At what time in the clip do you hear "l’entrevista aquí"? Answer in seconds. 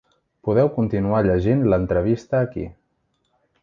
1.69-2.69